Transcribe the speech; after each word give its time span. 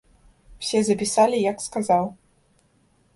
Усё 0.61 0.79
запісалі, 0.87 1.37
як 1.51 1.57
сказаў. 1.67 2.05